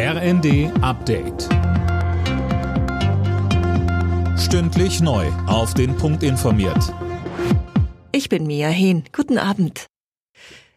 RND 0.00 0.70
Update. 0.80 1.48
Stündlich 4.38 5.00
neu. 5.00 5.26
Auf 5.48 5.74
den 5.74 5.96
Punkt 5.96 6.22
informiert. 6.22 6.94
Ich 8.12 8.28
bin 8.28 8.46
Mia 8.46 8.68
Hehn. 8.68 9.02
Guten 9.12 9.38
Abend. 9.38 9.86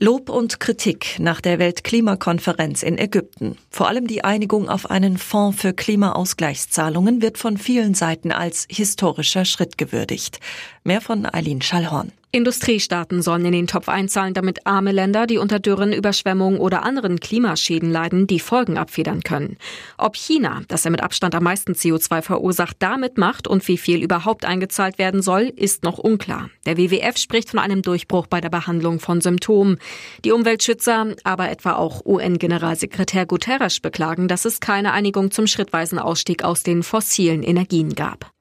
Lob 0.00 0.30
und 0.30 0.58
Kritik 0.58 1.20
nach 1.20 1.40
der 1.40 1.60
Weltklimakonferenz 1.60 2.82
in 2.82 2.98
Ägypten. 2.98 3.56
Vor 3.70 3.86
allem 3.86 4.08
die 4.08 4.24
Einigung 4.24 4.68
auf 4.68 4.90
einen 4.90 5.16
Fonds 5.16 5.60
für 5.60 5.74
Klimaausgleichszahlungen 5.74 7.22
wird 7.22 7.38
von 7.38 7.56
vielen 7.56 7.94
Seiten 7.94 8.32
als 8.32 8.66
historischer 8.68 9.44
Schritt 9.44 9.78
gewürdigt. 9.78 10.40
Mehr 10.82 11.00
von 11.00 11.24
Eileen 11.24 11.62
Schallhorn. 11.62 12.10
Industriestaaten 12.34 13.22
sollen 13.22 13.44
in 13.44 13.52
den 13.52 13.68
Topf 13.68 13.88
einzahlen, 13.88 14.34
damit 14.34 14.66
arme 14.66 14.90
Länder, 14.90 15.28
die 15.28 15.38
unter 15.38 15.60
Dürren, 15.60 15.92
Überschwemmungen 15.92 16.58
oder 16.58 16.82
anderen 16.82 17.20
Klimaschäden 17.20 17.92
leiden, 17.92 18.26
die 18.26 18.40
Folgen 18.40 18.76
abfedern 18.76 19.22
können. 19.22 19.56
Ob 19.98 20.16
China, 20.16 20.62
das 20.66 20.82
ja 20.82 20.90
mit 20.90 21.00
Abstand 21.00 21.36
am 21.36 21.44
meisten 21.44 21.74
CO2 21.74 22.22
verursacht, 22.22 22.76
damit 22.80 23.18
macht 23.18 23.46
und 23.46 23.66
wie 23.68 23.78
viel 23.78 24.02
überhaupt 24.02 24.44
eingezahlt 24.44 24.98
werden 24.98 25.22
soll, 25.22 25.52
ist 25.54 25.84
noch 25.84 25.98
unklar. 25.98 26.50
Der 26.66 26.76
WWF 26.76 27.18
spricht 27.18 27.50
von 27.50 27.60
einem 27.60 27.82
Durchbruch 27.82 28.26
bei 28.26 28.40
der 28.40 28.50
Behandlung 28.50 28.98
von 28.98 29.20
Symptomen. 29.20 29.78
Die 30.24 30.32
Umweltschützer, 30.32 31.14
aber 31.22 31.50
etwa 31.50 31.74
auch 31.74 32.04
UN-Generalsekretär 32.04 33.26
Guterres 33.26 33.78
beklagen, 33.78 34.26
dass 34.26 34.44
es 34.44 34.58
keine 34.58 34.92
Einigung 34.92 35.30
zum 35.30 35.46
schrittweisen 35.46 36.00
Ausstieg 36.00 36.42
aus 36.42 36.64
den 36.64 36.82
fossilen 36.82 37.44
Energien 37.44 37.94
gab. 37.94 38.33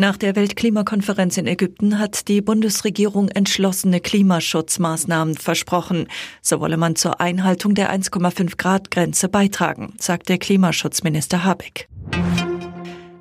Nach 0.00 0.16
der 0.16 0.36
Weltklimakonferenz 0.36 1.38
in 1.38 1.48
Ägypten 1.48 1.98
hat 1.98 2.28
die 2.28 2.40
Bundesregierung 2.40 3.30
entschlossene 3.30 3.98
Klimaschutzmaßnahmen 3.98 5.34
versprochen. 5.34 6.06
So 6.40 6.60
wolle 6.60 6.76
man 6.76 6.94
zur 6.94 7.20
Einhaltung 7.20 7.74
der 7.74 7.92
1,5 7.92 8.56
Grad 8.58 8.92
Grenze 8.92 9.28
beitragen, 9.28 9.94
sagte 9.98 10.38
Klimaschutzminister 10.38 11.42
Habeck. 11.42 11.88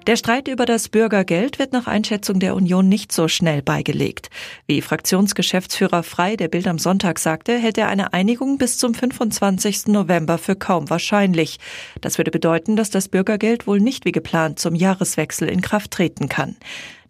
Der 0.07 0.15
Streit 0.15 0.47
über 0.47 0.65
das 0.65 0.87
Bürgergeld 0.87 1.59
wird 1.59 1.73
nach 1.73 1.85
Einschätzung 1.85 2.39
der 2.39 2.55
Union 2.55 2.87
nicht 2.87 3.11
so 3.11 3.27
schnell 3.27 3.61
beigelegt. 3.61 4.29
Wie 4.65 4.81
Fraktionsgeschäftsführer 4.81 6.01
Frei 6.01 6.37
der 6.37 6.47
Bild 6.47 6.65
am 6.67 6.79
Sonntag 6.79 7.19
sagte, 7.19 7.57
hält 7.57 7.77
er 7.77 7.89
eine 7.89 8.13
Einigung 8.13 8.57
bis 8.57 8.77
zum 8.77 8.93
25. 8.93 9.87
November 9.87 10.37
für 10.37 10.55
kaum 10.55 10.89
wahrscheinlich. 10.89 11.59
Das 11.99 12.17
würde 12.17 12.31
bedeuten, 12.31 12.77
dass 12.77 12.89
das 12.89 13.09
Bürgergeld 13.09 13.67
wohl 13.67 13.81
nicht 13.81 14.05
wie 14.05 14.13
geplant 14.13 14.59
zum 14.59 14.75
Jahreswechsel 14.75 15.49
in 15.49 15.59
Kraft 15.59 15.91
treten 15.91 16.29
kann. 16.29 16.55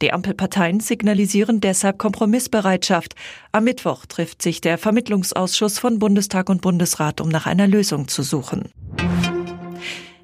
Die 0.02 0.12
Ampelparteien 0.12 0.80
signalisieren 0.80 1.62
deshalb 1.62 2.00
Kompromissbereitschaft. 2.00 3.14
Am 3.52 3.66
Mittwoch 3.66 4.08
trifft 4.08 4.42
sich 4.42 4.60
der 4.60 4.80
Vermittlungsausschuss 4.80 5.78
von 5.78 6.00
Bundestag 6.00 6.50
und 6.50 6.62
Bundesrat, 6.62 7.22
um 7.22 7.30
nach 7.30 7.46
einer 7.46 7.68
Lösung 7.68 8.08
zu 8.08 8.24
suchen. 8.24 8.72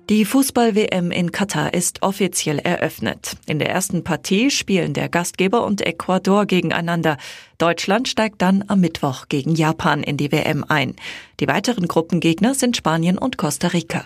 Die 0.10 0.26
Fußball-WM 0.26 1.12
in 1.12 1.32
Katar 1.32 1.74
ist 1.74 2.04
offiziell 2.04 2.60
eröffnet. 2.60 3.38
In 3.46 3.58
der 3.58 3.70
ersten 3.70 4.04
Partie 4.04 4.52
spielen 4.52 4.94
der 4.94 5.08
Gastgeber 5.08 5.66
und 5.66 5.80
Ecuador 5.80 6.46
gegeneinander. 6.46 7.16
Deutschland 7.58 8.10
steigt 8.10 8.42
dann 8.42 8.66
am 8.68 8.82
Mittwoch 8.82 9.30
gegen 9.30 9.56
Japan 9.56 10.04
in 10.04 10.18
die 10.18 10.34
WM 10.34 10.66
ein. 10.68 10.98
Die 11.40 11.48
weiteren 11.48 11.88
Gruppengegner 11.88 12.54
sind 12.54 12.76
Spanien 12.76 13.18
und 13.18 13.38
Costa 13.38 13.70
Rica. 13.70 14.06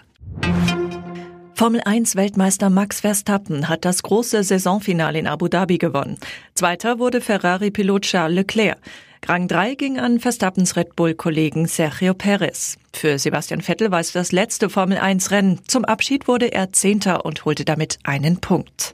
Formel 1.56 1.82
1 1.84 2.16
Weltmeister 2.16 2.70
Max 2.70 3.00
Verstappen 3.00 3.68
hat 3.68 3.84
das 3.84 4.04
große 4.04 4.44
Saisonfinale 4.44 5.18
in 5.18 5.26
Abu 5.26 5.48
Dhabi 5.48 5.80
gewonnen. 5.80 6.20
Zweiter 6.54 7.00
wurde 7.00 7.22
Ferrari-Pilot 7.22 8.04
Charles 8.04 8.36
Leclerc. 8.36 8.78
Rang 9.26 9.48
3 9.48 9.76
ging 9.76 10.00
an 10.00 10.20
Verstappens 10.20 10.76
Red 10.76 10.96
Bull-Kollegen 10.96 11.68
Sergio 11.68 12.14
Perez. 12.14 12.78
Für 12.94 13.20
Sebastian 13.20 13.62
Vettel 13.62 13.92
war 13.92 14.00
es 14.00 14.12
das 14.12 14.32
letzte 14.32 14.70
Formel 14.70 14.98
1-Rennen. 14.98 15.60
Zum 15.68 15.86
Abschied 15.86 16.28
wurde 16.28 16.52
er 16.52 16.72
Zehnter 16.72 17.26
und 17.26 17.46
holte 17.46 17.66
damit 17.66 18.00
einen 18.04 18.40
Punkt. 18.40 18.94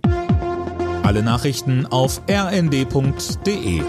Alle 1.03 1.21
Nachrichten 1.21 1.85
auf 1.85 2.21
rnd.de 2.29 3.81